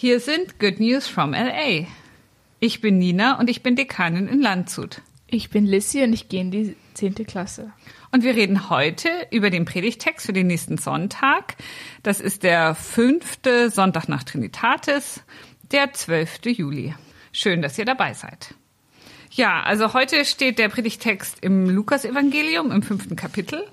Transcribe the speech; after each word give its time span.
Hier 0.00 0.20
sind 0.20 0.60
Good 0.60 0.78
News 0.78 1.08
from 1.08 1.32
LA. 1.32 1.88
Ich 2.60 2.80
bin 2.80 2.98
Nina 2.98 3.36
und 3.40 3.50
ich 3.50 3.64
bin 3.64 3.74
Dekanin 3.74 4.28
in 4.28 4.40
Landshut. 4.40 5.02
Ich 5.26 5.50
bin 5.50 5.66
Lissy 5.66 6.04
und 6.04 6.12
ich 6.12 6.28
gehe 6.28 6.42
in 6.42 6.52
die 6.52 6.76
10. 6.94 7.16
Klasse. 7.26 7.72
Und 8.12 8.22
wir 8.22 8.36
reden 8.36 8.70
heute 8.70 9.08
über 9.32 9.50
den 9.50 9.64
Predigtext 9.64 10.24
für 10.24 10.32
den 10.32 10.46
nächsten 10.46 10.78
Sonntag. 10.78 11.56
Das 12.04 12.20
ist 12.20 12.44
der 12.44 12.76
fünfte 12.76 13.70
Sonntag 13.70 14.08
nach 14.08 14.22
Trinitatis, 14.22 15.24
der 15.72 15.92
12. 15.92 16.46
Juli. 16.46 16.94
Schön, 17.32 17.60
dass 17.60 17.76
ihr 17.76 17.84
dabei 17.84 18.14
seid. 18.14 18.54
Ja, 19.32 19.64
also 19.64 19.94
heute 19.94 20.24
steht 20.24 20.60
der 20.60 20.68
Predigtext 20.68 21.38
im 21.40 21.68
Lukasevangelium 21.68 22.70
im 22.70 22.82
fünften 22.82 23.16
Kapitel. 23.16 23.66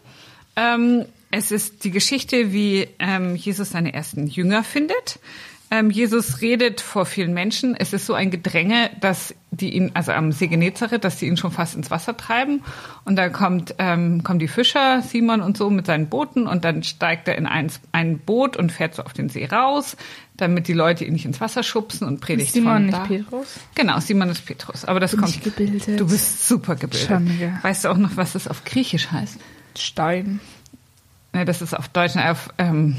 Ähm, 0.56 1.06
es 1.30 1.52
ist 1.52 1.84
die 1.84 1.92
Geschichte, 1.92 2.52
wie 2.52 2.88
ähm, 2.98 3.36
Jesus 3.36 3.70
seine 3.70 3.94
ersten 3.94 4.26
Jünger 4.26 4.64
findet. 4.64 5.20
Ähm, 5.72 5.90
Jesus 5.90 6.42
redet 6.42 6.80
vor 6.80 7.06
vielen 7.06 7.34
Menschen. 7.34 7.76
Es 7.76 7.92
ist 7.92 8.06
so 8.06 8.14
ein 8.14 8.30
Gedränge, 8.30 8.92
dass 9.02 9.34
die 9.50 9.74
ihn, 9.76 9.92
also 9.96 10.12
am 10.12 10.32
See 10.32 10.48
Genezareth, 10.48 11.04
dass 11.04 11.18
die 11.18 11.28
ihn 11.28 11.38
schon 11.38 11.52
fast 11.52 11.76
ins 11.76 11.90
Wasser 11.90 12.16
treiben. 12.16 12.62
Und 13.04 13.16
da 13.16 13.30
kommt, 13.30 13.74
ähm, 13.80 14.24
kommen 14.24 14.40
die 14.40 14.48
Fischer, 14.48 15.02
Simon 15.02 15.42
und 15.42 15.58
so, 15.58 15.70
mit 15.70 15.88
seinen 15.88 16.08
Booten. 16.08 16.46
Und 16.48 16.66
dann 16.66 16.84
steigt 16.84 17.28
er 17.28 17.36
in 17.36 17.48
ein, 17.48 17.72
ein 17.92 18.20
Boot 18.20 18.58
und 18.58 18.72
fährt 18.72 18.96
so 18.96 19.04
auf 19.04 19.14
den 19.14 19.30
See 19.30 19.46
raus, 19.46 19.98
damit 20.38 20.68
die 20.68 20.74
Leute 20.74 21.04
ihn 21.04 21.14
nicht 21.14 21.26
ins 21.26 21.42
Wasser 21.42 21.64
schubsen 21.64 22.08
und 22.08 22.22
predigt 22.22 22.54
Simon 22.54 22.74
von 22.74 22.92
da. 22.92 23.08
nicht 23.08 23.26
Petrus? 23.30 23.60
Genau, 23.74 24.00
Simon 24.00 24.30
ist 24.30 24.46
Petrus. 24.46 24.86
Aber 24.86 25.00
das 25.00 25.12
Bin 25.12 25.22
kommt. 25.22 25.36
ich 25.36 25.42
gebildet? 25.42 26.00
Du 26.00 26.08
bist 26.08 26.48
super 26.48 26.76
gebildet. 26.76 27.40
Ja. 27.40 27.60
Weißt 27.64 27.86
du 27.86 27.90
auch 27.90 27.98
noch, 27.98 28.18
was 28.18 28.34
das 28.34 28.48
auf 28.48 28.66
Griechisch 28.66 29.12
heißt? 29.12 29.40
Stein. 29.78 30.40
Ne, 31.34 31.44
das 31.44 31.62
ist 31.62 31.74
auf 31.74 31.90
Deutsch, 31.90 32.16
ne, 32.16 32.32
auf, 32.32 32.50
ähm, 32.58 32.96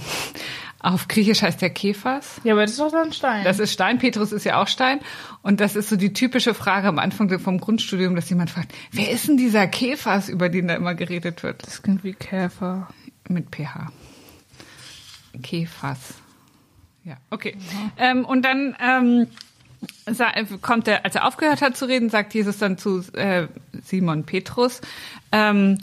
auf 0.86 1.08
Griechisch 1.08 1.42
heißt 1.42 1.60
der 1.60 1.70
Kephas. 1.70 2.40
Ja, 2.44 2.52
aber 2.52 2.62
das 2.62 2.72
ist 2.72 2.80
doch 2.80 2.92
dann 2.92 3.12
Stein. 3.12 3.42
Das 3.42 3.58
ist 3.58 3.72
Stein, 3.72 3.98
Petrus 3.98 4.30
ist 4.30 4.44
ja 4.44 4.62
auch 4.62 4.68
Stein. 4.68 5.00
Und 5.42 5.58
das 5.60 5.74
ist 5.74 5.88
so 5.88 5.96
die 5.96 6.12
typische 6.12 6.54
Frage 6.54 6.86
am 6.86 7.00
Anfang 7.00 7.40
vom 7.40 7.58
Grundstudium, 7.58 8.14
dass 8.14 8.30
jemand 8.30 8.50
fragt, 8.50 8.72
wer 8.92 9.10
ist 9.10 9.26
denn 9.26 9.36
dieser 9.36 9.66
Kephas, 9.66 10.28
über 10.28 10.48
den 10.48 10.68
da 10.68 10.74
immer 10.74 10.94
geredet 10.94 11.42
wird? 11.42 11.66
das 11.66 11.82
klingt 11.82 12.04
wie 12.04 12.12
Käfer. 12.12 12.88
Mit 13.28 13.50
PH. 13.50 13.90
Kephas. 15.42 16.14
Ja, 17.02 17.16
okay. 17.30 17.56
Ähm, 17.98 18.24
und 18.24 18.42
dann 18.42 18.76
ähm, 18.80 19.26
kommt 20.62 20.86
er, 20.86 21.04
als 21.04 21.16
er 21.16 21.26
aufgehört 21.26 21.62
hat 21.62 21.76
zu 21.76 21.86
reden, 21.86 22.10
sagt 22.10 22.32
Jesus 22.32 22.58
dann 22.58 22.78
zu 22.78 23.02
äh, 23.14 23.48
Simon 23.82 24.22
Petrus, 24.22 24.82
ähm, 25.32 25.78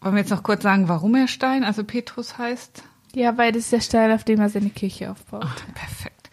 wollen 0.00 0.14
wir 0.14 0.20
jetzt 0.20 0.30
noch 0.30 0.44
kurz 0.44 0.62
sagen, 0.62 0.88
warum 0.88 1.16
er 1.16 1.26
Stein, 1.26 1.64
also 1.64 1.82
Petrus 1.82 2.38
heißt? 2.38 2.84
Ja, 3.14 3.36
weil 3.38 3.52
das 3.52 3.62
ist 3.64 3.72
der 3.72 3.80
Stein, 3.80 4.12
auf 4.12 4.24
dem 4.24 4.40
er 4.40 4.48
seine 4.48 4.70
Kirche 4.70 5.10
aufbaut. 5.10 5.46
Perfekt. 5.74 6.30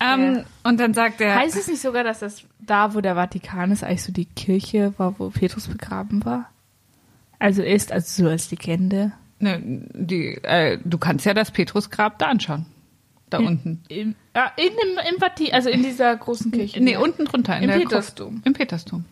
Ähm, 0.00 0.36
Ja. 0.36 0.44
Und 0.64 0.80
dann 0.80 0.92
sagt 0.94 1.20
er, 1.20 1.36
Heißt 1.36 1.56
es 1.56 1.68
nicht 1.68 1.80
sogar, 1.80 2.04
dass 2.04 2.18
das 2.20 2.42
da, 2.58 2.94
wo 2.94 3.00
der 3.00 3.14
Vatikan 3.14 3.70
ist, 3.70 3.84
eigentlich 3.84 4.02
so 4.02 4.12
die 4.12 4.24
Kirche 4.26 4.92
war, 4.98 5.18
wo 5.18 5.30
Petrus 5.30 5.68
begraben 5.68 6.24
war? 6.24 6.50
Also 7.38 7.62
ist, 7.62 7.92
also 7.92 8.24
so 8.24 8.28
als 8.30 8.50
Legende. 8.50 9.12
ne, 9.38 9.60
die, 9.62 10.38
äh, 10.42 10.78
du 10.84 10.98
kannst 10.98 11.26
ja 11.26 11.34
das 11.34 11.50
Petrusgrab 11.50 12.18
da 12.18 12.26
anschauen. 12.26 12.66
Da 13.28 13.38
unten. 13.38 13.82
Im, 13.88 14.14
ja, 14.36 14.52
in 14.56 14.68
dem, 14.68 14.98
im 15.14 15.18
Vatikan, 15.20 15.54
also 15.54 15.68
in 15.68 15.82
dieser 15.82 16.14
großen 16.16 16.50
Kirche. 16.52 16.80
Nee, 16.82 16.96
unten 16.96 17.24
drunter. 17.24 17.56
In 17.58 17.68
Im 17.68 17.80
Petersdom. 17.80 18.40
Im 18.44 18.52
Petersdom. 18.52 19.04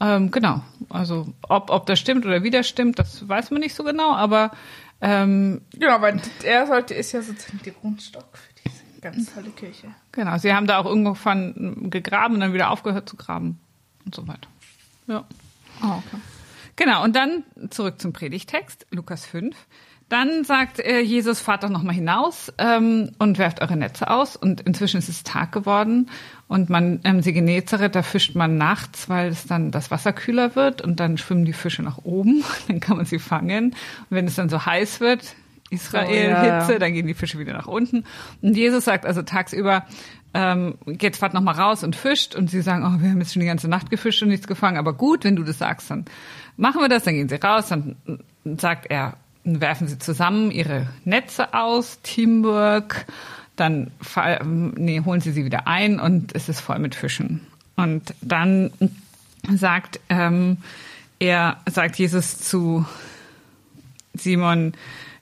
Ähm, 0.00 0.30
genau. 0.30 0.62
Also 0.88 1.26
ob, 1.48 1.70
ob 1.70 1.86
das 1.86 1.98
stimmt 1.98 2.24
oder 2.24 2.42
wie 2.42 2.50
das 2.50 2.68
stimmt, 2.68 2.98
das 2.98 3.28
weiß 3.28 3.50
man 3.50 3.60
nicht 3.60 3.74
so 3.74 3.82
genau, 3.84 4.12
aber 4.14 4.52
ähm, 5.00 5.62
Ja, 5.76 6.00
weil 6.02 6.20
er 6.42 6.66
sollte, 6.66 6.94
ist 6.94 7.12
ja 7.12 7.22
sozusagen 7.22 7.60
der 7.64 7.72
Grundstock 7.72 8.36
für 8.36 8.54
diese 8.64 9.00
ganz 9.00 9.32
tolle 9.34 9.50
Kirche. 9.50 9.94
genau, 10.12 10.36
sie 10.38 10.52
haben 10.52 10.66
da 10.66 10.78
auch 10.78 10.86
irgendwann 10.86 11.90
gegraben 11.90 12.34
und 12.34 12.40
dann 12.40 12.52
wieder 12.52 12.70
aufgehört 12.70 13.08
zu 13.08 13.16
graben 13.16 13.58
und 14.04 14.14
so 14.14 14.26
weiter. 14.28 14.48
Ja. 15.06 15.24
Oh, 15.82 15.86
okay. 15.86 16.20
Genau, 16.76 17.02
und 17.04 17.16
dann 17.16 17.44
zurück 17.70 18.00
zum 18.00 18.12
Predigtext, 18.12 18.86
Lukas 18.90 19.26
5. 19.26 19.56
Dann 20.10 20.42
sagt 20.42 20.80
äh, 20.80 20.98
Jesus, 20.98 21.38
fahrt 21.38 21.62
doch 21.62 21.68
nochmal 21.68 21.94
hinaus 21.94 22.52
ähm, 22.58 23.12
und 23.18 23.38
werft 23.38 23.62
eure 23.62 23.76
Netze 23.76 24.10
aus. 24.10 24.34
Und 24.34 24.60
inzwischen 24.60 24.98
ist 24.98 25.08
es 25.08 25.22
Tag 25.22 25.52
geworden. 25.52 26.10
Und 26.48 26.68
man, 26.68 26.98
ähm, 27.04 27.22
See 27.22 27.32
Genezareth, 27.32 27.94
da 27.94 28.02
fischt 28.02 28.34
man 28.34 28.56
nachts, 28.56 29.08
weil 29.08 29.28
es 29.28 29.46
dann 29.46 29.70
das 29.70 29.92
Wasser 29.92 30.12
kühler 30.12 30.56
wird. 30.56 30.82
Und 30.82 30.98
dann 30.98 31.16
schwimmen 31.16 31.44
die 31.44 31.52
Fische 31.52 31.84
nach 31.84 31.98
oben. 31.98 32.42
Dann 32.68 32.80
kann 32.80 32.96
man 32.96 33.06
sie 33.06 33.20
fangen. 33.20 33.66
Und 33.66 33.76
wenn 34.10 34.26
es 34.26 34.34
dann 34.34 34.48
so 34.48 34.66
heiß 34.66 34.98
wird, 34.98 35.36
Israel, 35.70 36.30
ja, 36.30 36.44
ja. 36.44 36.60
Hitze, 36.60 36.80
dann 36.80 36.92
gehen 36.92 37.06
die 37.06 37.14
Fische 37.14 37.38
wieder 37.38 37.52
nach 37.52 37.68
unten. 37.68 38.04
Und 38.42 38.56
Jesus 38.56 38.84
sagt 38.84 39.06
also 39.06 39.22
tagsüber, 39.22 39.86
ähm, 40.34 40.74
jetzt 41.00 41.18
fahrt 41.18 41.34
noch 41.34 41.40
mal 41.40 41.54
raus 41.54 41.84
und 41.84 41.94
fischt. 41.94 42.34
Und 42.34 42.50
sie 42.50 42.62
sagen, 42.62 42.82
oh, 42.84 43.00
wir 43.00 43.10
haben 43.10 43.20
jetzt 43.20 43.32
schon 43.32 43.40
die 43.40 43.46
ganze 43.46 43.68
Nacht 43.68 43.90
gefischt 43.90 44.20
und 44.24 44.30
nichts 44.30 44.48
gefangen. 44.48 44.76
Aber 44.76 44.92
gut, 44.92 45.22
wenn 45.22 45.36
du 45.36 45.44
das 45.44 45.58
sagst, 45.58 45.88
dann 45.88 46.04
machen 46.56 46.80
wir 46.80 46.88
das. 46.88 47.04
Dann 47.04 47.14
gehen 47.14 47.28
sie 47.28 47.36
raus. 47.36 47.68
Dann 47.68 47.94
sagt 48.56 48.90
er, 48.90 49.16
werfen 49.44 49.88
sie 49.88 49.98
zusammen 49.98 50.50
ihre 50.50 50.88
Netze 51.04 51.54
aus, 51.54 52.00
Teamwork. 52.02 53.06
Dann 53.56 53.90
nee, 54.44 55.02
holen 55.04 55.20
sie 55.20 55.32
sie 55.32 55.44
wieder 55.44 55.66
ein 55.66 56.00
und 56.00 56.34
es 56.34 56.48
ist 56.48 56.60
voll 56.60 56.78
mit 56.78 56.94
Fischen. 56.94 57.46
Und 57.76 58.14
dann 58.20 58.70
sagt 59.54 60.00
ähm, 60.08 60.58
er, 61.18 61.58
sagt 61.66 61.96
Jesus 61.96 62.38
zu 62.38 62.86
Simon 64.14 64.72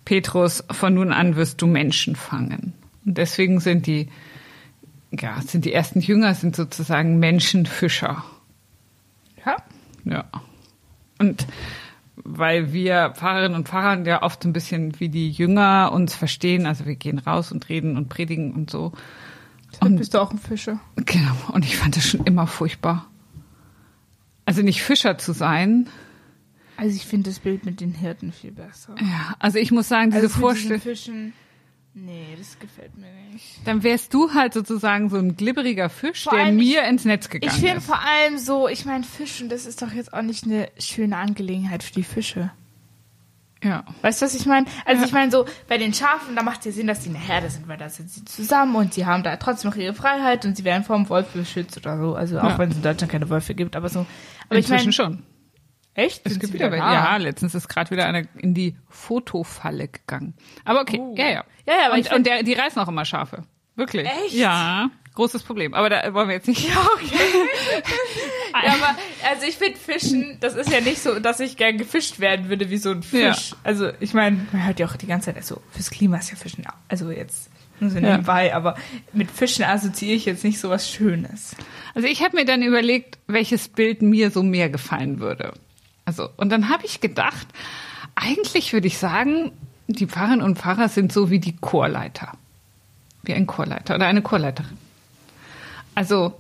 Petrus, 0.05 0.65
von 0.71 0.95
nun 0.95 1.13
an 1.13 1.37
wirst 1.37 1.61
du 1.61 1.67
Menschen 1.67 2.17
fangen. 2.17 2.73
Und 3.05 3.19
deswegen 3.19 3.61
sind 3.61 3.87
die, 3.87 4.09
ja, 5.11 5.41
sind 5.43 5.65
die 5.65 5.73
ersten 5.73 6.01
Jünger 6.01 6.35
sind 6.35 6.57
sozusagen 6.57 7.19
Menschenfischer. 7.19 8.25
Ja. 9.45 9.57
Ja. 10.05 10.25
Und 11.19 11.47
weil 12.25 12.73
wir 12.73 13.13
Pfarrerinnen 13.17 13.57
und 13.57 13.69
Pfarrer 13.69 14.05
ja 14.07 14.23
oft 14.23 14.43
so 14.43 14.49
ein 14.49 14.53
bisschen 14.53 14.99
wie 15.01 15.09
die 15.09 15.31
Jünger 15.31 15.91
uns 15.93 16.15
verstehen, 16.15 16.67
also 16.67 16.87
wir 16.87 16.97
gehen 16.97 17.19
raus 17.19 17.53
und 17.53 17.69
reden 17.69 17.97
und 17.97 18.09
predigen 18.09 18.53
und 18.55 18.71
so. 18.71 18.93
Und 19.81 19.97
bist 19.97 20.15
du 20.15 20.19
auch 20.19 20.31
ein 20.31 20.39
Fischer? 20.39 20.81
Genau. 20.97 21.37
Und 21.53 21.65
ich 21.65 21.77
fand 21.77 21.97
das 21.97 22.09
schon 22.09 22.25
immer 22.25 22.47
furchtbar. 22.47 23.07
Also 24.45 24.63
nicht 24.63 24.83
Fischer 24.83 25.19
zu 25.19 25.33
sein. 25.33 25.89
Also 26.77 26.95
ich 26.97 27.05
finde 27.07 27.29
das 27.31 27.41
Bild 27.41 27.67
mit 27.67 27.81
den 27.81 27.93
Hirten 27.93 28.33
viel 28.33 28.53
besser. 28.53 28.95
Ja, 29.01 29.35
also 29.39 29.59
ich 29.59 29.73
muss 29.73 29.89
sagen, 29.89 30.11
diese 30.11 30.23
Also 30.23 30.41
Vorstellung. 30.41 30.81
Nee, 32.05 32.37
das 32.39 32.59
gefällt 32.59 32.97
mir 32.97 33.09
nicht. 33.33 33.59
Dann 33.67 33.83
wärst 33.83 34.15
du 34.15 34.33
halt 34.33 34.55
sozusagen 34.55 35.11
so 35.11 35.17
ein 35.17 35.37
glibberiger 35.37 35.89
Fisch, 35.89 36.25
Vor 36.25 36.37
der 36.37 36.53
mir 36.53 36.85
ins 36.85 37.05
Netz 37.05 37.29
gegangen 37.29 37.53
Ich 37.53 37.61
finde 37.61 37.79
ist. 37.79 37.87
vor 37.87 37.99
allem 38.01 38.39
so, 38.39 38.69
ich 38.69 38.85
meine, 38.85 39.05
Fischen, 39.05 39.49
das 39.49 39.67
ist 39.67 39.83
doch 39.83 39.93
jetzt 39.93 40.13
auch 40.13 40.23
nicht 40.23 40.45
eine 40.45 40.69
schöne 40.79 41.17
Angelegenheit 41.17 41.83
für 41.83 41.93
die 41.95 42.05
Fische. 42.05 42.51
Ja. 43.65 43.83
Weißt 44.03 44.23
du, 44.23 44.27
was 44.27 44.35
ich 44.37 44.47
meine? 44.47 44.67
Also 44.85 45.01
Ja. 45.03 45.07
ich 45.09 45.13
meine 45.13 45.33
so, 45.33 45.45
bei 45.67 45.79
den 45.79 45.93
Schafen, 45.93 46.37
da 46.37 46.45
macht 46.45 46.61
es 46.61 46.67
ja 46.67 46.73
Sinn, 46.73 46.87
dass 46.87 47.03
sie 47.03 47.11
eine 47.11 47.19
Herde 47.19 47.51
sind, 47.51 47.67
weil 47.67 47.77
da 47.77 47.89
sind 47.89 48.09
sie 48.09 48.25
zusammen 48.25 48.77
und 48.77 48.95
sie 48.95 49.05
haben 49.05 49.25
da 49.25 49.37
trotzdem 49.37 49.71
noch 49.71 49.77
ihre 49.77 49.95
Freiheit 49.95 50.45
und 50.45 50.57
sie 50.57 50.63
werden 50.63 50.85
vom 50.85 51.09
Wolf 51.09 51.27
beschützt 51.33 51.77
oder 51.77 51.99
so. 51.99 52.15
Also 52.15 52.39
auch 52.39 52.51
Ja. 52.51 52.59
wenn 52.59 52.71
es 52.71 52.77
in 52.77 52.83
Deutschland 52.83 53.11
keine 53.11 53.29
Wölfe 53.29 53.57
gibt, 53.57 53.75
aber 53.75 53.89
so. 53.89 54.07
Aber 54.49 54.59
ich 54.59 54.67
Inzwischen 54.71 54.77
meine, 54.85 54.93
schon. 54.93 55.23
Echt? 55.99 56.23
Es 56.25 56.33
Sind 56.33 56.41
gibt 56.41 56.53
wieder 56.55 56.71
welche. 56.71 56.85
da? 56.85 56.93
Ja, 56.93 57.17
letztens 57.17 57.55
ist 57.55 57.69
gerade 57.69 57.91
wieder 57.91 58.07
einer 58.07 58.23
in 58.39 58.55
die 58.55 58.77
Fotofalle 58.89 59.89
gegangen. 59.89 60.35
Aber 60.65 60.81
okay, 60.81 60.99
Oh. 61.01 61.15
ja, 61.17 61.29
ja. 61.29 61.45
Ja, 61.67 61.75
ja, 61.75 61.87
aber 61.87 61.95
und, 61.97 62.13
und 62.13 62.27
der, 62.27 62.43
die 62.43 62.55
reißen 62.55 62.81
auch 62.81 62.89
immer 62.89 63.05
Schafe. 63.05 63.43
Wirklich. 63.77 64.07
Echt? 64.07 64.35
Ja. 64.35 64.91
Großes 65.15 65.43
Problem. 65.43 65.75
Aber 65.75 65.91
da 65.91 66.15
wollen 66.15 66.29
wir 66.29 66.35
jetzt 66.37 66.47
nicht. 66.49 66.69
Ja, 66.69 66.81
okay. 66.95 67.17
ja, 68.65 68.73
aber 68.75 68.97
also 69.31 69.47
ich 69.47 69.57
finde 69.57 69.79
Fischen, 69.79 70.39
das 70.41 70.55
ist 70.55 70.71
ja 70.71 70.81
nicht 70.81 71.01
so, 71.03 71.19
dass 71.19 71.41
ich 71.41 71.57
gern 71.57 71.77
gefischt 71.79 72.21
werden 72.21 72.49
würde 72.49 72.71
wie 72.71 72.79
so 72.79 72.91
ein 72.91 73.03
Fisch. 73.03 73.51
Ja. 73.51 73.57
Also 73.65 73.91
ich 74.01 74.15
meine, 74.15 74.47
man 74.53 74.67
hört 74.67 74.79
ja 74.81 74.87
auch 74.87 74.97
die 74.97 75.07
ganze 75.07 75.27
Zeit, 75.27 75.37
also 75.37 75.61
fürs 75.71 75.91
Klima 75.91 76.19
ist 76.19 76.31
ja 76.31 76.37
Fischen, 76.37 76.65
also 76.89 77.11
jetzt 77.11 77.51
nur 77.81 77.91
so 77.91 77.99
Ja. 77.99 78.13
nebenbei, 78.13 78.55
aber 78.55 78.77
mit 79.13 79.31
Fischen 79.31 79.65
assoziiere 79.65 80.17
ich 80.17 80.25
jetzt 80.25 80.45
nicht 80.45 80.59
so 80.61 80.71
was 80.71 80.91
Schönes. 80.91 81.55
Also 81.95 82.09
ich 82.09 82.23
habe 82.25 82.37
mir 82.37 82.45
dann 82.45 82.63
überlegt, 82.63 83.19
welches 83.27 83.69
Bild 83.69 84.03
mir 84.03 84.31
so 84.31 84.43
mehr 84.43 84.69
gefallen 84.71 85.21
würde. 85.21 85.53
Also, 86.09 86.31
und 86.39 86.49
dann 86.49 86.71
habe 86.71 86.87
ich 86.87 87.03
gedacht, 87.03 87.47
eigentlich 88.15 88.73
würde 88.73 88.87
ich 88.87 88.97
sagen, 88.97 89.53
die 89.89 90.07
Pfarrerinnen 90.07 90.41
und 90.43 90.59
Pfarrer 90.59 90.89
sind 90.89 91.13
so 91.13 91.29
wie 91.29 91.39
die 91.39 91.55
Chorleiter. 91.57 92.33
Wie 93.25 93.35
ein 93.35 93.47
Chorleiter 93.47 93.95
oder 93.97 94.07
eine 94.07 94.23
Chorleiterin. 94.23 94.79
Also, 95.95 96.33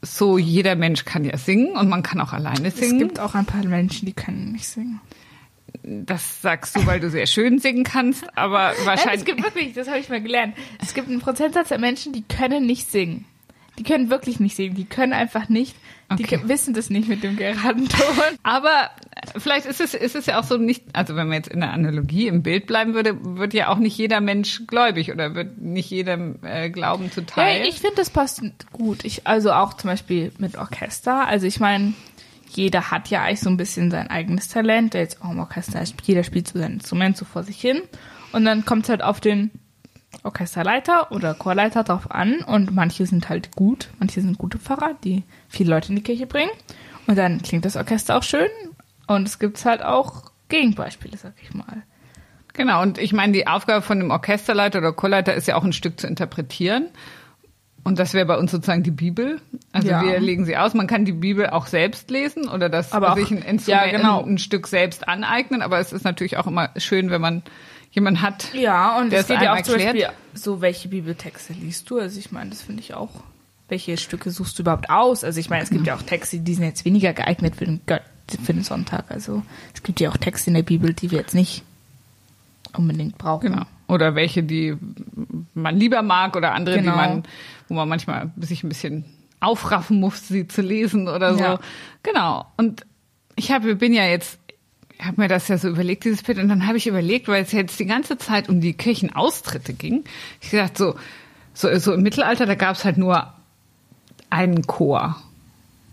so 0.00 0.38
jeder 0.38 0.76
Mensch 0.76 1.04
kann 1.04 1.26
ja 1.26 1.36
singen 1.36 1.76
und 1.76 1.90
man 1.90 2.02
kann 2.02 2.22
auch 2.22 2.32
alleine 2.32 2.68
Es 2.68 2.76
singen. 2.78 3.00
gibt 3.00 3.20
auch 3.20 3.34
ein 3.34 3.44
paar 3.44 3.62
Menschen, 3.66 4.06
die 4.06 4.14
können 4.14 4.52
nicht 4.52 4.66
singen. 4.66 4.98
das 5.82 6.40
sagst 6.40 6.74
du, 6.76 6.86
weil 6.86 6.98
du 6.98 7.10
sehr 7.10 7.26
schön 7.26 7.58
singen 7.58 7.84
kannst, 7.84 8.24
aber 8.34 8.68
Nein, 8.68 8.74
es 8.78 8.86
wahrscheinlich. 8.86 9.24
gibt 9.26 9.42
wirklich, 9.42 9.74
das 9.74 9.88
habe 9.88 9.98
ich 9.98 10.08
mal 10.08 10.22
gelernt. 10.22 10.54
Es 10.82 10.94
gibt 10.94 11.08
einen 11.08 11.20
Prozentsatz 11.20 11.68
der 11.68 11.78
Menschen, 11.78 12.14
die 12.14 12.22
können 12.22 12.64
nicht 12.64 12.90
singen. 12.90 13.26
Die 13.78 13.84
können 13.84 14.10
wirklich 14.10 14.38
nicht 14.38 14.54
singen. 14.54 14.74
Die 14.74 14.84
können 14.84 15.12
einfach 15.14 15.48
nicht. 15.48 15.74
Die 16.18 16.24
Okay. 16.24 16.38
ke- 16.38 16.48
wissen 16.48 16.74
das 16.74 16.90
nicht 16.90 17.08
mit 17.08 17.22
dem 17.22 17.36
geraden 17.36 17.88
Ton. 17.88 18.06
Aber 18.42 18.90
vielleicht 19.38 19.64
ist 19.64 19.80
es, 19.80 19.94
ist 19.94 20.14
es 20.14 20.26
ja 20.26 20.38
auch 20.38 20.44
so 20.44 20.58
nicht, 20.58 20.84
also 20.92 21.16
wenn 21.16 21.28
man 21.28 21.36
jetzt 21.38 21.48
in 21.48 21.60
der 21.60 21.72
Analogie 21.72 22.26
im 22.26 22.42
Bild 22.42 22.66
bleiben 22.66 22.92
würde, 22.92 23.16
wird 23.38 23.54
ja 23.54 23.68
auch 23.68 23.78
nicht 23.78 23.96
jeder 23.96 24.20
Mensch 24.20 24.62
gläubig 24.66 25.10
oder 25.10 25.34
wird 25.34 25.58
nicht 25.58 25.90
jedem 25.90 26.36
äh, 26.42 26.68
Glauben 26.68 27.10
zuteil. 27.10 27.60
Ja, 27.60 27.64
ich 27.66 27.76
finde, 27.80 27.96
das 27.96 28.10
passt 28.10 28.42
gut. 28.72 29.04
Ich, 29.04 29.26
also 29.26 29.52
auch 29.52 29.72
zum 29.74 29.88
Beispiel 29.88 30.32
mit 30.38 30.58
Orchester. 30.58 31.26
Also 31.26 31.46
ich 31.46 31.58
meine, 31.60 31.94
jeder 32.50 32.90
hat 32.90 33.08
ja 33.08 33.22
eigentlich 33.22 33.40
so 33.40 33.48
ein 33.48 33.56
bisschen 33.56 33.90
sein 33.90 34.08
eigenes 34.10 34.48
Talent, 34.48 34.92
der 34.92 35.00
jetzt 35.00 35.22
auch 35.22 35.30
im 35.30 35.38
Orchester 35.38 35.80
ist. 35.80 35.94
Jeder 36.04 36.24
spielt 36.24 36.46
so 36.48 36.58
sein 36.58 36.74
Instrument 36.74 37.16
so 37.16 37.24
vor 37.24 37.42
sich 37.42 37.58
hin. 37.58 37.80
Und 38.32 38.44
dann 38.44 38.66
kommt 38.66 38.84
es 38.84 38.90
halt 38.90 39.02
auf 39.02 39.20
den 39.20 39.50
Orchesterleiter 40.24 41.10
oder 41.12 41.34
Chorleiter 41.34 41.84
drauf 41.84 42.10
an. 42.10 42.40
Und 42.40 42.74
manche 42.74 43.06
sind 43.06 43.28
halt 43.28 43.54
gut, 43.56 43.88
manche 43.98 44.20
sind 44.20 44.38
gute 44.38 44.58
Pfarrer, 44.58 44.94
die 45.04 45.24
viele 45.48 45.70
Leute 45.70 45.90
in 45.90 45.96
die 45.96 46.02
Kirche 46.02 46.26
bringen. 46.26 46.50
Und 47.06 47.16
dann 47.18 47.42
klingt 47.42 47.64
das 47.64 47.76
Orchester 47.76 48.16
auch 48.16 48.22
schön. 48.22 48.48
Und 49.06 49.26
es 49.26 49.38
gibt 49.38 49.62
halt 49.64 49.82
auch 49.82 50.30
Gegenbeispiele, 50.48 51.16
sag 51.16 51.34
ich 51.42 51.52
mal. 51.54 51.82
Genau, 52.54 52.82
und 52.82 52.98
ich 52.98 53.12
meine, 53.12 53.32
die 53.32 53.46
Aufgabe 53.46 53.82
von 53.82 53.98
dem 53.98 54.10
Orchesterleiter 54.10 54.78
oder 54.78 54.92
Chorleiter 54.92 55.34
ist 55.34 55.48
ja 55.48 55.56
auch 55.56 55.64
ein 55.64 55.72
Stück 55.72 55.98
zu 55.98 56.06
interpretieren. 56.06 56.88
Und 57.84 57.98
das 57.98 58.14
wäre 58.14 58.26
bei 58.26 58.36
uns 58.38 58.52
sozusagen 58.52 58.84
die 58.84 58.92
Bibel. 58.92 59.40
Also 59.72 59.88
Ja. 59.88 60.02
wir 60.02 60.20
legen 60.20 60.44
sie 60.44 60.56
aus. 60.56 60.72
Man 60.72 60.86
kann 60.86 61.04
die 61.04 61.12
Bibel 61.12 61.48
auch 61.50 61.66
selbst 61.66 62.10
lesen 62.12 62.48
oder 62.48 62.68
das 62.68 62.92
Aber 62.92 63.12
auch- 63.12 63.16
sich 63.16 63.30
ein 63.32 63.38
Instrument, 63.42 63.66
ja, 63.66 63.90
genau. 63.90 64.22
ein 64.22 64.38
Stück 64.38 64.68
selbst 64.68 65.08
aneignen. 65.08 65.62
Aber 65.62 65.80
es 65.80 65.92
ist 65.92 66.04
natürlich 66.04 66.36
auch 66.36 66.46
immer 66.46 66.70
schön, 66.76 67.10
wenn 67.10 67.20
man 67.20 67.42
jemanden 67.92 68.22
hat. 68.22 68.52
Ja, 68.54 68.98
und 68.98 69.12
es 69.12 69.26
geht 69.26 69.40
ja 69.40 69.54
auch 69.54 69.62
zum 69.62 69.74
erklärt. 69.74 69.94
Beispiel 69.94 70.16
so, 70.34 70.60
welche 70.60 70.88
Bibeltexte 70.88 71.52
liest 71.52 71.88
du? 71.90 71.98
Also 71.98 72.18
ich 72.18 72.32
meine, 72.32 72.50
das 72.50 72.62
finde 72.62 72.80
ich 72.82 72.94
auch. 72.94 73.10
Welche 73.68 73.96
Stücke 73.96 74.30
suchst 74.30 74.58
du 74.58 74.62
überhaupt 74.62 74.90
aus? 74.90 75.24
Also 75.24 75.40
ich 75.40 75.48
meine, 75.48 75.62
es 75.62 75.70
gibt 75.70 75.86
ja 75.86 75.94
auch 75.94 76.02
Texte, 76.02 76.38
die 76.40 76.54
sind 76.54 76.64
jetzt 76.64 76.84
weniger 76.84 77.12
geeignet 77.12 77.56
für 77.56 77.64
den, 77.64 77.80
Gott, 77.86 78.02
für 78.42 78.52
den 78.52 78.64
Sonntag. 78.64 79.06
Also 79.10 79.42
es 79.74 79.82
gibt 79.82 80.00
ja 80.00 80.10
auch 80.10 80.16
Texte 80.16 80.50
in 80.50 80.54
der 80.54 80.62
Bibel, 80.62 80.92
die 80.92 81.10
wir 81.10 81.18
jetzt 81.18 81.34
nicht 81.34 81.62
unbedingt 82.76 83.18
brauchen. 83.18 83.52
Genau. 83.52 83.64
Oder 83.88 84.14
welche, 84.14 84.42
die 84.42 84.76
man 85.54 85.76
lieber 85.76 86.02
mag 86.02 86.36
oder 86.36 86.52
andere, 86.54 86.76
Genau. 86.78 86.92
die 86.92 86.96
man, 86.96 87.22
wo 87.68 87.74
man 87.74 87.88
manchmal 87.88 88.30
sich 88.40 88.62
ein 88.62 88.68
bisschen 88.68 89.04
aufraffen 89.40 89.98
muss, 90.00 90.28
sie 90.28 90.48
zu 90.48 90.62
lesen 90.62 91.08
oder 91.08 91.34
so. 91.34 91.42
Ja. 91.42 91.60
Genau. 92.02 92.46
Und 92.56 92.86
ich 93.36 93.50
habe, 93.52 93.74
bin 93.76 93.92
ja 93.92 94.04
jetzt, 94.06 94.38
habe 95.04 95.20
mir 95.20 95.28
das 95.28 95.48
ja 95.48 95.58
so 95.58 95.68
überlegt, 95.68 96.04
dieses 96.04 96.22
Bild, 96.22 96.38
und 96.38 96.48
dann 96.48 96.66
habe 96.66 96.76
ich 96.78 96.86
überlegt, 96.86 97.28
weil 97.28 97.42
es 97.42 97.52
jetzt 97.52 97.78
die 97.80 97.86
ganze 97.86 98.18
Zeit 98.18 98.48
um 98.48 98.60
die 98.60 98.72
Kirchenaustritte 98.74 99.72
ging. 99.72 100.04
Ich 100.40 100.50
gedacht, 100.50 100.76
so, 100.76 100.94
so, 101.54 101.76
so 101.78 101.92
im 101.94 102.02
Mittelalter, 102.02 102.46
da 102.46 102.54
gab 102.54 102.76
es 102.76 102.84
halt 102.84 102.98
nur 102.98 103.32
einen 104.30 104.66
Chor. 104.66 105.16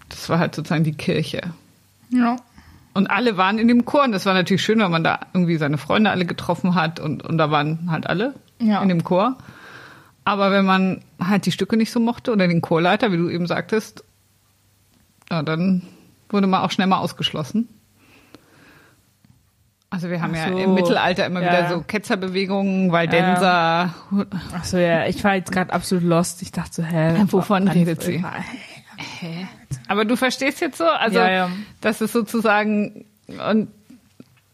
Das 0.10 0.30
war 0.30 0.40
halt 0.40 0.56
sozusagen 0.56 0.84
die 0.84 0.94
Kirche. 0.94 1.42
Ja. 2.12 2.38
Und 2.94 3.08
alle 3.12 3.38
waren 3.38 3.60
in 3.60 3.68
dem 3.68 3.86
Chor 3.86 4.04
und 4.04 4.12
das 4.12 4.26
war 4.26 4.34
natürlich 4.34 4.64
schön, 4.64 4.80
weil 4.80 4.90
man 4.90 5.04
da 5.04 5.20
irgendwie 5.34 5.58
seine 5.58 5.78
Freunde 5.78 6.10
alle 6.10 6.26
getroffen 6.26 6.76
hat 6.76 7.00
und, 7.00 7.24
und 7.24 7.38
da 7.38 7.52
waren 7.52 7.92
halt 7.92 8.08
alle 8.08 8.34
Ja. 8.60 8.82
in 8.82 8.90
dem 8.90 9.04
Chor. 9.04 9.38
Aber 10.26 10.52
wenn 10.52 10.66
man 10.66 11.02
halt 11.20 11.46
die 11.46 11.52
Stücke 11.52 11.78
nicht 11.78 11.92
so 11.92 12.00
mochte 12.00 12.32
oder 12.32 12.48
den 12.48 12.62
Chorleiter, 12.62 13.12
wie 13.12 13.18
du 13.18 13.30
eben 13.30 13.48
sagtest, 13.48 14.04
ja, 15.30 15.44
dann 15.44 15.84
wurde 16.30 16.48
man 16.48 16.62
auch 16.62 16.72
schnell 16.72 16.88
mal 16.88 16.98
ausgeschlossen. 17.00 17.68
Also 19.92 20.10
wir 20.10 20.22
haben 20.22 20.34
Ach 20.36 20.48
ja 20.48 20.54
so. 20.54 20.58
im 20.60 20.74
Mittelalter 20.76 21.26
immer 21.26 21.42
Ja. 21.42 21.52
wieder 21.52 21.70
so 21.70 21.82
Ketzerbewegungen, 21.82 22.92
Waldenser. 22.92 23.94
Ach 24.56 24.64
so, 24.64 24.78
ja, 24.78 25.08
ich 25.08 25.24
war 25.24 25.36
jetzt 25.36 25.52
gerade 25.52 25.74
absolut 25.74 26.04
lost. 26.04 26.42
Ich 26.44 26.52
dachte 26.52 26.74
so, 26.76 26.84
hä? 26.84 27.16
Wovon 27.28 27.68
redet 27.68 28.04
sie? 28.04 28.24
Aber 29.88 30.06
du 30.06 30.16
verstehst 30.16 30.62
jetzt 30.62 30.78
so, 30.78 30.86
also 30.86 31.18
Ja, 31.18 31.32
ja. 31.32 31.50
das 31.82 32.02
ist 32.02 32.14
sozusagen 32.14 33.06
und 33.50 33.70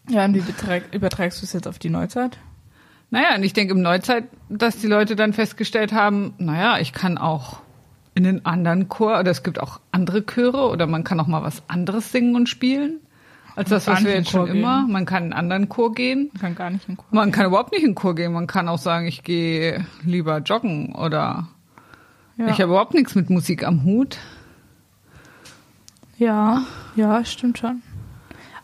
Ja, 0.08 0.26
und 0.26 0.36
wie 0.36 0.42
beträg, 0.42 0.84
überträgst 0.94 1.42
du 1.42 1.46
es 1.46 1.54
jetzt 1.54 1.68
auf 1.68 1.80
die 1.80 1.90
Neuzeit? 1.90 2.38
Naja, 3.12 3.36
und 3.36 3.44
ich 3.44 3.54
denke 3.54 3.74
im 3.74 3.82
Neuzeit, 3.82 4.26
dass 4.50 4.78
die 4.78 4.88
Leute 4.88 5.16
dann 5.16 5.34
festgestellt 5.34 5.94
haben, 5.94 6.34
naja, 6.38 6.80
ich 6.80 6.94
kann 6.94 7.18
auch 7.18 7.58
in 8.14 8.24
den 8.24 8.46
anderen 8.46 8.88
Chor, 8.88 9.20
oder 9.20 9.32
es 9.32 9.44
gibt 9.44 9.60
auch 9.60 9.80
andere 9.92 10.26
Chöre, 10.26 10.70
oder 10.70 10.88
man 10.88 11.04
kann 11.04 11.20
auch 11.20 11.28
mal 11.28 11.44
was 11.44 11.64
anderes 11.68 12.12
singen 12.12 12.36
und 12.36 12.48
spielen, 12.50 13.00
als 13.56 13.70
das, 13.70 13.88
was 13.88 14.04
wir 14.04 14.14
jetzt 14.16 14.30
schon 14.30 14.48
immer. 14.48 14.82
gehen. 14.84 14.92
Man 14.92 15.06
kann 15.06 15.26
in 15.26 15.34
einen 15.34 15.40
anderen 15.52 15.70
Chor 15.70 15.94
gehen. 15.94 16.30
Man 16.34 16.42
kann 16.42 16.56
gar 16.56 16.70
nicht 16.70 16.88
in 16.90 16.98
Chor. 16.98 17.06
Man 17.12 17.32
kann 17.32 17.46
überhaupt 17.46 17.72
nicht 17.72 17.84
in 17.84 17.90
den 17.92 17.96
Chor 17.96 18.16
gehen. 18.16 18.34
Man 18.34 18.48
kann 18.48 18.68
auch 18.68 18.78
sagen, 18.80 19.06
ich 19.08 19.24
gehe 19.24 19.86
lieber 20.04 20.40
joggen 20.40 20.94
oder 20.96 21.48
Ja. 22.38 22.48
ich 22.48 22.54
habe 22.62 22.66
überhaupt 22.72 22.94
nichts 22.94 23.16
mit 23.16 23.30
Musik 23.30 23.66
am 23.66 23.84
Hut. 23.84 24.18
Ja, 26.18 26.64
ja, 26.96 27.24
stimmt 27.26 27.58
schon. 27.58 27.82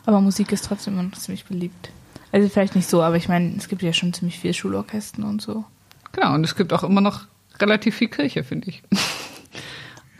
Aber 0.06 0.20
Musik 0.20 0.52
ist 0.52 0.64
trotzdem 0.66 0.94
immer 0.94 1.04
noch 1.04 1.12
ziemlich 1.18 1.44
beliebt. 1.44 1.90
Also 2.32 2.48
vielleicht 2.48 2.74
nicht 2.74 2.88
so, 2.88 3.02
aber 3.02 3.16
ich 3.16 3.28
meine, 3.28 3.54
es 3.56 3.68
gibt 3.68 3.82
ja 3.82 3.92
schon 3.92 4.12
ziemlich 4.14 4.38
viel 4.38 4.54
Schulorchester 4.54 5.24
und 5.24 5.42
so. 5.42 5.64
Genau, 6.12 6.34
und 6.34 6.44
es 6.44 6.56
gibt 6.56 6.72
auch 6.72 6.82
immer 6.82 7.00
noch 7.02 7.26
relativ 7.60 7.96
viel 7.96 8.08
Kirche, 8.08 8.42
finde 8.42 8.68
ich. 8.70 8.82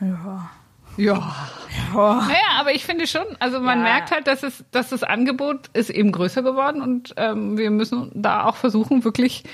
Ja. 0.00 0.50
Ja. 0.96 1.34
Ja. 1.94 2.22
Naja, 2.26 2.36
aber 2.60 2.72
ich 2.74 2.84
finde 2.84 3.06
schon, 3.06 3.24
also 3.38 3.60
man 3.60 3.78
Ja. 3.78 3.84
merkt 3.84 4.10
halt, 4.10 4.26
dass 4.26 4.42
es, 4.42 4.64
dass 4.70 4.90
das 4.90 5.02
Angebot 5.02 5.68
ist 5.72 5.90
eben 5.90 6.12
größer 6.12 6.42
geworden 6.42 6.82
und 6.82 7.14
ähm, 7.16 7.56
wir 7.56 7.70
müssen 7.70 8.10
da 8.14 8.44
auch 8.44 8.56
versuchen, 8.56 9.04
wirklich 9.04 9.44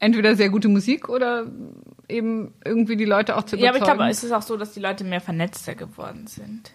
entweder 0.00 0.36
sehr 0.36 0.50
gute 0.50 0.68
Musik 0.68 1.08
oder 1.08 1.46
eben 2.08 2.52
irgendwie 2.64 2.96
die 2.96 3.04
Leute 3.04 3.36
auch 3.36 3.44
zu 3.44 3.56
Ja, 3.56 3.68
aber 3.70 3.78
überzeugen. 3.78 3.92
ich 3.92 3.98
glaube, 3.98 4.10
es 4.10 4.24
ist 4.24 4.32
auch 4.32 4.42
so, 4.42 4.56
dass 4.56 4.72
die 4.72 4.80
Leute 4.80 5.04
mehr 5.04 5.20
vernetzter 5.20 5.74
geworden 5.74 6.26
sind. 6.26 6.72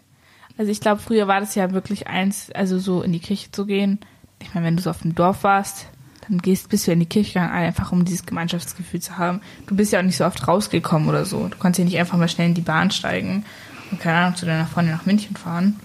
Also 0.58 0.72
ich 0.72 0.82
glaube, 0.82 1.02
früher 1.02 1.28
war 1.28 1.40
das 1.40 1.56
ja 1.56 1.72
wirklich 1.72 2.08
eins, 2.08 2.52
also 2.52 2.80
so 2.80 3.02
in 3.02 3.14
die 3.14 3.20
Kirche 3.20 3.52
zu 3.52 3.66
gehen. 3.66 4.00
Ich 4.42 4.54
meine, 4.54 4.66
wenn 4.66 4.76
du 4.78 4.82
so 4.82 4.90
auf 4.90 5.02
dem 5.02 5.16
Dorf 5.16 5.44
warst, 5.44 5.88
dann 6.28 6.40
gehst, 6.40 6.70
bist 6.70 6.88
du 6.88 6.92
in 6.92 7.00
die 7.00 7.06
Kirche 7.06 7.34
gegangen, 7.34 7.52
einfach 7.54 7.92
um 7.92 8.04
dieses 8.06 8.26
Gemeinschaftsgefühl 8.26 9.02
zu 9.02 9.18
haben. 9.18 9.42
Du 9.68 9.76
bist 9.76 9.92
ja 9.94 10.00
auch 10.00 10.04
nicht 10.04 10.18
so 10.18 10.26
oft 10.26 10.48
rausgekommen 10.48 11.08
oder 11.08 11.26
so. 11.26 11.48
Du 11.48 11.58
konntest 11.58 11.80
ja 11.80 11.86
nicht 11.86 11.98
einfach 11.98 12.18
mal 12.18 12.28
schnell 12.30 12.48
in 12.50 12.54
die 12.56 12.62
Bahn 12.62 12.92
steigen 12.92 13.46
keine 13.98 14.18
Ahnung, 14.18 14.36
zu 14.36 14.46
deiner 14.46 14.66
Freundin 14.66 14.94
nach 14.94 15.06
München 15.06 15.36
fahren. 15.36 15.80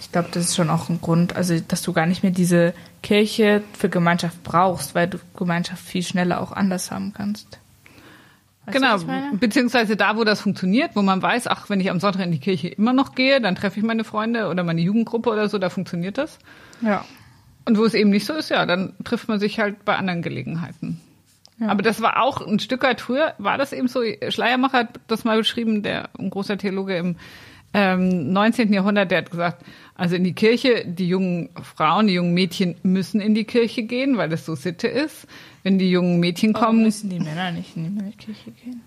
Ich 0.00 0.12
glaube, 0.12 0.28
das 0.32 0.44
ist 0.44 0.56
schon 0.56 0.70
auch 0.70 0.88
ein 0.88 1.00
Grund, 1.00 1.36
also 1.36 1.58
dass 1.60 1.82
du 1.82 1.92
gar 1.92 2.06
nicht 2.06 2.22
mehr 2.22 2.32
diese 2.32 2.72
Kirche 3.02 3.62
für 3.74 3.88
Gemeinschaft 3.88 4.42
brauchst, 4.42 4.94
weil 4.94 5.08
du 5.08 5.18
Gemeinschaft 5.36 5.82
viel 5.82 6.02
schneller 6.02 6.40
auch 6.40 6.52
anders 6.52 6.90
haben 6.90 7.12
kannst. 7.12 7.58
Weißt 8.66 8.76
Genau, 8.76 8.98
beziehungsweise 9.32 9.96
da, 9.96 10.16
wo 10.16 10.24
das 10.24 10.40
funktioniert, 10.40 10.92
wo 10.94 11.02
man 11.02 11.20
weiß, 11.20 11.46
ach, 11.48 11.70
wenn 11.70 11.80
ich 11.80 11.90
am 11.90 12.00
Sonntag 12.00 12.24
in 12.24 12.32
die 12.32 12.40
Kirche 12.40 12.68
immer 12.68 12.92
noch 12.92 13.14
gehe, 13.14 13.40
dann 13.40 13.54
treffe 13.54 13.78
ich 13.78 13.84
meine 13.84 14.04
Freunde 14.04 14.48
oder 14.48 14.64
meine 14.64 14.80
Jugendgruppe 14.80 15.30
oder 15.30 15.48
so, 15.48 15.58
da 15.58 15.70
funktioniert 15.70 16.18
das. 16.18 16.38
Ja. 16.80 17.04
Und 17.66 17.78
wo 17.78 17.84
es 17.84 17.94
eben 17.94 18.10
nicht 18.10 18.26
so 18.26 18.32
ist, 18.34 18.50
ja, 18.50 18.66
dann 18.66 18.94
trifft 19.04 19.28
man 19.28 19.38
sich 19.38 19.60
halt 19.60 19.84
bei 19.84 19.96
anderen 19.96 20.22
Gelegenheiten. 20.22 21.00
Ja. 21.58 21.68
Aber 21.68 21.82
das 21.82 22.00
war 22.00 22.22
auch 22.22 22.46
ein 22.46 22.58
Stück 22.58 22.82
weit 22.82 23.00
früher, 23.00 23.34
war 23.38 23.58
das 23.58 23.72
eben 23.72 23.86
so, 23.86 24.02
Schleiermacher 24.28 24.78
hat 24.78 25.00
das 25.08 25.24
mal 25.24 25.38
beschrieben, 25.38 25.82
der 25.82 26.08
ein 26.18 26.30
großer 26.30 26.56
Theologe 26.56 26.96
im 26.96 27.16
ähm, 27.72 28.32
19. 28.32 28.72
Jahrhundert, 28.72 29.10
der 29.10 29.18
hat 29.18 29.30
gesagt, 29.30 29.64
also 29.94 30.16
in 30.16 30.24
die 30.24 30.32
Kirche, 30.32 30.84
die 30.86 31.08
jungen 31.08 31.50
Frauen, 31.62 32.06
die 32.06 32.14
jungen 32.14 32.34
Mädchen 32.34 32.76
müssen 32.82 33.20
in 33.20 33.34
die 33.34 33.44
Kirche 33.44 33.84
gehen, 33.84 34.16
weil 34.16 34.28
das 34.28 34.44
so 34.44 34.54
Sitte 34.54 34.88
ist. 34.88 35.26
Wenn 35.62 35.78
die 35.78 35.90
jungen 35.90 36.18
Mädchen 36.20 36.54
Warum 36.54 36.66
kommen, 36.66 36.82
müssen 36.82 37.10
die 37.10 37.20
Männer 37.20 37.52
nicht 37.52 37.76
in 37.76 37.84
die 37.84 37.90
Männerkirche 37.90 38.50
gehen? 38.50 38.80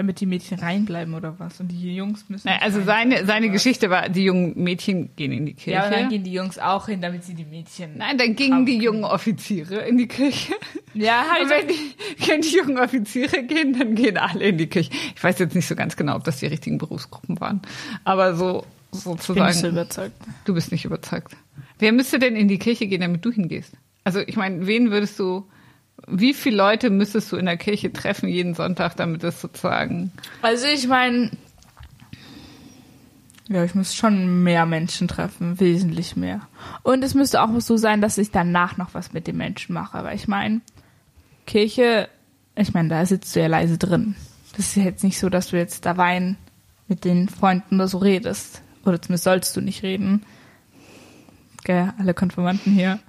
Damit 0.00 0.18
die 0.18 0.24
Mädchen 0.24 0.58
reinbleiben 0.58 1.12
oder 1.12 1.38
was? 1.38 1.60
Und 1.60 1.68
die 1.68 1.94
Jungs 1.94 2.24
müssen. 2.30 2.48
Nicht 2.48 2.62
also 2.62 2.80
seine, 2.80 3.26
seine 3.26 3.50
Geschichte 3.50 3.90
war, 3.90 4.08
die 4.08 4.24
jungen 4.24 4.54
Mädchen 4.56 5.14
gehen 5.14 5.30
in 5.30 5.44
die 5.44 5.52
Kirche. 5.52 5.72
Ja, 5.72 5.82
aber 5.84 5.94
dann 5.94 6.08
gehen 6.08 6.24
die 6.24 6.32
Jungs 6.32 6.58
auch 6.58 6.86
hin, 6.86 7.02
damit 7.02 7.24
sie 7.24 7.34
die 7.34 7.44
Mädchen. 7.44 7.98
Nein, 7.98 8.16
dann 8.16 8.34
gingen 8.34 8.64
die 8.64 8.78
jungen 8.78 9.04
Offiziere 9.04 9.80
in 9.80 9.98
die 9.98 10.08
Kirche. 10.08 10.54
Ja, 10.94 11.24
ich 11.36 11.42
Und 11.42 11.50
wenn 11.50 11.68
die, 11.68 12.28
wenn 12.28 12.40
die 12.40 12.56
jungen 12.56 12.78
Offiziere 12.78 13.42
gehen, 13.42 13.78
dann 13.78 13.94
gehen 13.94 14.16
alle 14.16 14.46
in 14.46 14.56
die 14.56 14.68
Kirche. 14.68 14.90
Ich 15.14 15.22
weiß 15.22 15.38
jetzt 15.38 15.54
nicht 15.54 15.68
so 15.68 15.76
ganz 15.76 15.96
genau, 15.96 16.16
ob 16.16 16.24
das 16.24 16.38
die 16.38 16.46
richtigen 16.46 16.78
Berufsgruppen 16.78 17.38
waren. 17.38 17.60
Aber 18.04 18.34
so 18.34 18.64
bin 18.90 19.00
sozusagen. 19.00 19.48
nicht 19.48 19.58
so 19.58 19.68
überzeugt. 19.68 20.16
du 20.46 20.54
bist 20.54 20.72
nicht 20.72 20.86
überzeugt. 20.86 21.36
Wer 21.78 21.92
müsste 21.92 22.18
denn 22.18 22.36
in 22.36 22.48
die 22.48 22.58
Kirche 22.58 22.86
gehen, 22.86 23.02
damit 23.02 23.22
du 23.22 23.30
hingehst? 23.30 23.74
Also 24.02 24.20
ich 24.20 24.36
meine, 24.36 24.66
wen 24.66 24.90
würdest 24.90 25.18
du, 25.18 25.46
wie 26.10 26.34
viele 26.34 26.56
Leute 26.56 26.90
müsstest 26.90 27.32
du 27.32 27.36
in 27.36 27.46
der 27.46 27.56
Kirche 27.56 27.92
treffen 27.92 28.28
jeden 28.28 28.54
Sonntag, 28.54 28.96
damit 28.96 29.24
es 29.24 29.40
sozusagen. 29.40 30.12
Also 30.42 30.66
ich 30.66 30.86
meine, 30.86 31.30
ja, 33.48 33.64
ich 33.64 33.74
müsste 33.74 33.96
schon 33.96 34.44
mehr 34.44 34.64
Menschen 34.64 35.08
treffen, 35.08 35.58
wesentlich 35.58 36.14
mehr. 36.14 36.40
Und 36.82 37.02
es 37.02 37.14
müsste 37.14 37.42
auch 37.42 37.48
so 37.60 37.76
sein, 37.76 38.00
dass 38.00 38.16
ich 38.16 38.30
danach 38.30 38.76
noch 38.76 38.94
was 38.94 39.12
mit 39.12 39.26
den 39.26 39.36
Menschen 39.36 39.72
mache. 39.72 39.98
Aber 39.98 40.14
ich 40.14 40.28
meine, 40.28 40.60
Kirche, 41.46 42.08
ich 42.54 42.72
meine, 42.74 42.88
da 42.88 43.04
sitzt 43.04 43.34
du 43.34 43.40
ja 43.40 43.48
leise 43.48 43.76
drin. 43.76 44.14
Das 44.56 44.66
ist 44.66 44.76
ja 44.76 44.84
jetzt 44.84 45.02
nicht 45.02 45.18
so, 45.18 45.28
dass 45.28 45.48
du 45.48 45.56
jetzt 45.56 45.84
da 45.84 45.96
wein 45.96 46.36
mit 46.86 47.04
den 47.04 47.28
Freunden 47.28 47.74
oder 47.74 47.88
so 47.88 47.98
redest. 47.98 48.62
Oder 48.84 49.02
zumindest 49.02 49.24
sollst 49.24 49.56
du 49.56 49.60
nicht 49.60 49.82
reden. 49.82 50.24
Gell, 51.64 51.92
alle 51.98 52.14
Konfirmanden 52.14 52.72
hier. 52.72 53.00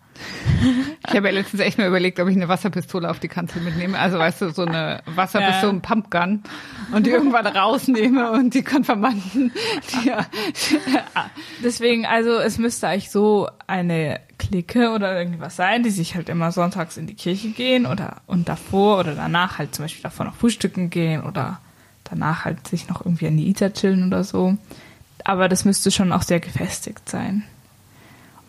Ich 1.07 1.15
habe 1.15 1.27
ja 1.27 1.33
letztens 1.33 1.61
echt 1.61 1.77
mal 1.77 1.87
überlegt, 1.87 2.19
ob 2.19 2.27
ich 2.27 2.35
eine 2.35 2.47
Wasserpistole 2.47 3.09
auf 3.09 3.19
die 3.19 3.27
Kanzel 3.27 3.61
mitnehme. 3.61 3.97
Also 3.97 4.19
weißt 4.19 4.41
du, 4.41 4.51
so 4.51 4.63
eine 4.63 5.01
Wasserpistole, 5.05 5.73
ein 5.73 5.81
Pumpgun 5.81 6.43
und 6.93 7.05
die 7.05 7.09
irgendwann 7.09 7.47
rausnehme 7.47 8.31
und 8.31 8.53
die 8.53 8.63
Konfirmanden. 8.63 9.51
Die, 9.91 10.07
ja. 10.07 10.25
Deswegen, 11.63 12.05
also 12.05 12.37
es 12.37 12.57
müsste 12.57 12.87
eigentlich 12.87 13.09
so 13.09 13.49
eine 13.67 14.19
Clique 14.37 14.91
oder 14.91 15.17
irgendwas 15.17 15.55
sein, 15.55 15.83
die 15.83 15.89
sich 15.89 16.15
halt 16.15 16.29
immer 16.29 16.51
sonntags 16.51 16.97
in 16.97 17.07
die 17.07 17.15
Kirche 17.15 17.49
gehen 17.49 17.85
oder 17.85 18.21
und 18.27 18.47
davor 18.47 18.99
oder 18.99 19.15
danach 19.15 19.57
halt 19.57 19.75
zum 19.75 19.85
Beispiel 19.85 20.03
davor 20.03 20.25
noch 20.25 20.35
frühstücken 20.35 20.89
gehen 20.89 21.23
oder 21.23 21.59
danach 22.03 22.45
halt 22.45 22.67
sich 22.67 22.87
noch 22.87 23.05
irgendwie 23.05 23.27
an 23.27 23.37
die 23.37 23.49
Ita 23.49 23.69
chillen 23.69 24.07
oder 24.07 24.23
so. 24.23 24.57
Aber 25.23 25.49
das 25.49 25.65
müsste 25.65 25.91
schon 25.91 26.11
auch 26.11 26.23
sehr 26.23 26.39
gefestigt 26.39 27.09
sein. 27.09 27.43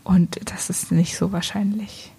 Und 0.04 0.38
das 0.50 0.70
ist 0.70 0.92
nicht 0.92 1.16
so 1.16 1.32
wahrscheinlich. 1.32 2.12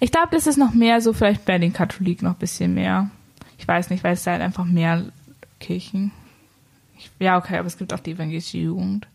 Ich 0.00 0.12
glaube, 0.12 0.28
das 0.32 0.46
ist 0.46 0.56
noch 0.56 0.74
mehr 0.74 1.00
so 1.00 1.12
vielleicht 1.12 1.44
bei 1.44 1.58
den 1.58 1.72
Katholiken 1.72 2.26
noch 2.26 2.34
ein 2.34 2.38
bisschen 2.38 2.74
mehr. 2.74 3.10
Ich 3.58 3.66
weiß 3.66 3.90
nicht, 3.90 4.04
weil 4.04 4.14
es 4.14 4.24
da 4.24 4.32
halt 4.32 4.42
einfach 4.42 4.64
mehr 4.64 5.04
Kirchen. 5.58 6.12
Ich, 6.98 7.10
ja, 7.18 7.38
okay, 7.38 7.58
aber 7.58 7.66
es 7.66 7.78
gibt 7.78 7.92
auch 7.92 8.00
die 8.00 8.12
evangelische 8.12 8.58
Jugend. 8.58 9.06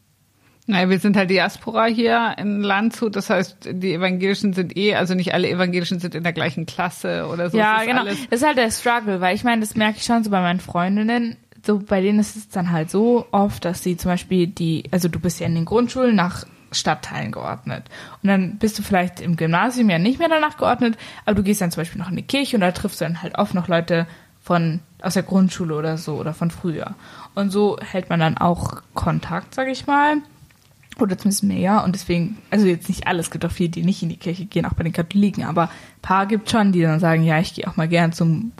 Naja, 0.70 0.88
wir 0.88 1.00
sind 1.00 1.18
halt 1.18 1.32
Diaspora 1.32 1.86
hier 1.86 2.36
in 2.38 2.62
Landshut. 2.62 3.16
Das 3.16 3.32
heißt, 3.32 3.70
die 3.72 3.94
Evangelischen 3.94 4.54
sind 4.54 4.78
eh, 4.78 4.94
also 4.94 5.16
nicht 5.16 5.34
alle 5.34 5.50
Evangelischen 5.50 6.00
sind 6.00 6.14
in 6.14 6.22
der 6.22 6.32
gleichen 6.34 6.68
Klasse 6.68 7.28
oder 7.28 7.50
so. 7.50 7.58
Ja, 7.58 7.84
genau. 7.84 8.02
Alles 8.02 8.20
das 8.30 8.42
ist 8.42 8.46
halt 8.46 8.60
der 8.60 8.70
Struggle, 8.70 9.20
weil 9.20 9.36
ich 9.36 9.44
meine, 9.44 9.62
das 9.62 9.76
merke 9.76 9.98
ich 9.98 10.04
schon 10.04 10.24
so 10.24 10.30
bei 10.30 10.42
meinen 10.42 10.60
Freundinnen. 10.60 11.38
So, 11.66 11.80
bei 11.80 12.02
denen 12.02 12.20
ist 12.20 12.36
es 12.36 12.50
dann 12.50 12.72
halt 12.72 12.92
so 12.92 13.26
oft, 13.32 13.66
dass 13.66 13.82
sie 13.82 13.98
zum 13.98 14.12
Beispiel 14.12 14.46
die, 14.46 14.84
also 14.92 15.08
du 15.08 15.20
bist 15.20 15.40
ja 15.40 15.48
in 15.48 15.56
den 15.56 15.66
Grundschulen 15.66 16.16
nach 16.16 16.46
Stadtteilen 16.72 17.32
geordnet. 17.32 17.84
Und 18.22 18.30
dann 18.30 18.58
bist 18.58 18.78
du 18.78 18.84
vielleicht 18.84 19.20
im 19.20 19.36
Gymnasium 19.36 19.90
ja 19.90 20.00
nicht 20.00 20.20
mehr 20.20 20.30
danach 20.30 20.58
geordnet, 20.58 20.98
aber 21.26 21.36
du 21.36 21.44
gehst 21.44 21.62
dann 21.62 21.72
zum 21.72 21.82
Beispiel 21.82 22.00
noch 22.00 22.10
in 22.10 22.16
die 22.16 22.24
Kirche 22.24 22.58
und 22.58 22.62
da 22.62 22.72
triffst 22.72 23.02
du 23.02 23.06
dann 23.06 23.22
halt 23.22 23.38
oft 23.38 23.54
noch 23.54 23.68
Leute 23.68 24.08
von 24.42 24.80
aus 25.02 25.14
der 25.14 25.24
Grundschule 25.24 25.76
oder 25.76 25.98
so 25.98 26.16
oder 26.16 26.34
von 26.34 26.52
früher. 26.52 26.96
Und 27.36 27.52
so 27.52 27.78
hält 27.80 28.10
man 28.10 28.20
dann 28.20 28.38
auch 28.38 28.82
Kontakt, 28.94 29.56
sag 29.56 29.68
ich 29.68 29.88
mal. 29.88 30.18
Oder 31.00 31.18
zumindest 31.18 31.44
mehr. 31.44 31.84
Und 31.84 31.96
deswegen, 31.96 32.38
also 32.50 32.66
jetzt 32.66 32.90
nicht 32.90 33.08
alles, 33.08 33.28
es 33.28 33.32
gibt 33.32 33.46
auch 33.46 33.52
viele, 33.52 33.70
die 33.70 33.84
nicht 33.84 34.04
in 34.04 34.10
die 34.10 34.18
Kirche 34.18 34.46
gehen, 34.46 34.66
auch 34.66 34.74
bei 34.74 34.84
den 34.84 34.92
Katholiken, 34.92 35.46
aber 35.46 35.64
ein 35.64 36.02
paar 36.02 36.26
gibt 36.26 36.50
schon, 36.50 36.72
die 36.72 36.82
dann 36.82 37.00
sagen, 37.00 37.24
ja, 37.24 37.40
ich 37.40 37.54
gehe 37.54 37.68
auch 37.68 37.78
mal 37.78 37.88
gern 37.88 38.12
zum 38.12 38.52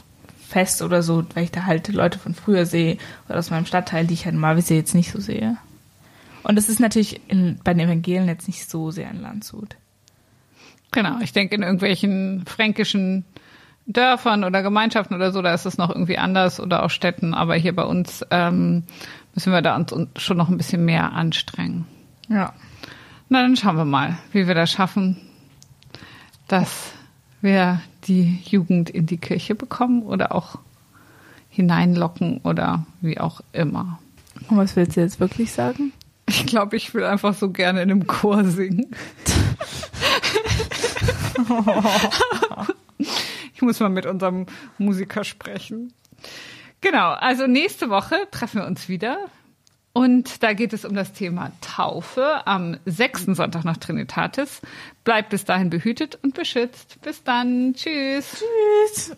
Fest 0.48 0.82
oder 0.82 1.04
so, 1.04 1.26
weil 1.34 1.44
ich 1.44 1.52
da 1.52 1.66
halt 1.66 1.88
Leute 1.90 2.18
von 2.18 2.34
früher 2.34 2.66
sehe 2.66 2.98
oder 3.28 3.40
aus 3.40 3.52
meinem 3.52 3.66
Stadtteil, 3.66 4.08
die 4.08 4.14
ich 4.14 4.26
halt 4.26 4.36
normalerweise 4.36 4.74
jetzt 4.74 4.96
nicht 4.96 5.12
so 5.12 5.20
sehe. 5.20 5.58
Und 6.44 6.56
das 6.56 6.70
ist 6.70 6.80
natürlich 6.80 7.22
in, 7.28 7.60
bei 7.64 7.74
den 7.74 7.88
Evangelien 7.88 8.28
jetzt 8.28 8.48
nicht 8.48 8.70
so 8.70 8.92
sehr 8.92 9.10
in 9.12 9.22
Landshut. 9.22 9.76
Genau, 10.92 11.20
ich 11.22 11.34
denke 11.34 11.56
in 11.56 11.64
irgendwelchen 11.64 12.46
fränkischen 12.46 13.26
Dörfern 13.86 14.44
oder 14.44 14.62
Gemeinschaften 14.62 15.16
oder 15.16 15.32
so, 15.32 15.42
da 15.42 15.54
ist 15.54 15.66
es 15.66 15.78
noch 15.78 15.90
irgendwie 15.90 16.18
anders 16.18 16.60
oder 16.60 16.84
auch 16.84 16.90
Städten, 16.90 17.34
aber 17.34 17.56
hier 17.56 17.76
bei 17.76 17.84
uns 17.84 18.24
ähm, 18.30 18.84
müssen 19.34 19.52
wir 19.52 19.62
da 19.62 19.76
uns 19.76 19.94
schon 20.18 20.38
noch 20.38 20.50
ein 20.50 20.58
bisschen 20.58 20.86
mehr 20.86 21.14
anstrengen. 21.14 21.86
Ja. 22.28 22.54
Na, 23.30 23.42
dann 23.42 23.56
schauen 23.56 23.78
wir 23.78 23.86
mal, 23.86 24.18
wie 24.32 24.48
wir 24.48 24.56
das 24.56 24.72
schaffen, 24.72 25.18
dass 26.48 26.92
wir 27.42 27.82
die 28.08 28.40
Jugend 28.46 28.90
in 28.90 29.06
die 29.06 29.18
Kirche 29.18 29.56
bekommen 29.56 30.04
oder 30.04 30.34
auch 30.34 30.60
hineinlocken 31.50 32.42
oder 32.44 32.86
wie 33.02 33.20
auch 33.20 33.42
immer. 33.54 34.00
Und 34.50 34.58
was 34.58 34.76
willst 34.76 34.98
du 34.98 35.02
jetzt 35.02 35.20
wirklich 35.20 35.52
sagen? 35.52 35.92
Ich 36.30 36.46
glaube, 36.46 36.78
ich 36.78 36.94
will 36.94 37.04
einfach 37.04 37.34
so 37.34 37.50
gerne 37.50 37.82
in 37.82 37.90
einem 37.90 38.06
Chor 38.06 38.44
singen. 38.44 38.96
ich 43.56 43.62
muss 43.64 43.80
mal 43.80 43.90
mit 43.90 44.06
unserem 44.06 44.46
Musiker 44.78 45.24
sprechen. 45.24 45.92
Genau, 46.82 47.10
also 47.14 47.48
nächste 47.48 47.90
Woche 47.90 48.28
treffen 48.30 48.62
wir 48.62 48.68
uns 48.68 48.88
wieder. 48.88 49.18
Und 49.92 50.44
da 50.44 50.54
geht 50.54 50.72
es 50.74 50.86
um 50.86 50.94
das 50.94 51.14
Thema 51.14 51.52
Taufe 51.62 52.46
am 52.46 52.78
sechsten 52.86 53.34
Sonntag 53.34 53.66
nach 53.66 53.78
Trinitatis. 53.78 54.62
Bleibt 55.04 55.30
bis 55.30 55.46
dahin 55.46 55.72
behütet 55.72 56.20
und 56.22 56.36
beschützt. 56.36 57.02
Bis 57.02 57.24
dann. 57.24 57.74
Tschüss. 57.74 58.44
Tschüss. 58.94 59.18